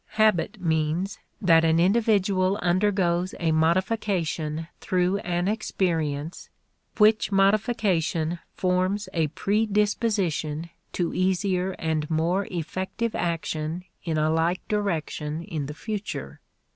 Habit 0.17 0.59
means 0.59 1.19
that 1.39 1.63
an 1.63 1.79
individual 1.79 2.57
undergoes 2.63 3.35
a 3.39 3.51
modification 3.51 4.67
through 4.79 5.17
an 5.19 5.47
experience, 5.47 6.49
which 6.97 7.31
modification 7.31 8.39
forms 8.55 9.09
a 9.13 9.27
predisposition 9.27 10.71
to 10.93 11.13
easier 11.13 11.73
and 11.73 12.09
more 12.09 12.47
effective 12.49 13.13
action 13.13 13.85
in 14.03 14.17
a 14.17 14.31
like 14.31 14.67
direction 14.67 15.43
in 15.43 15.67
the 15.67 15.75
future. 15.75 16.41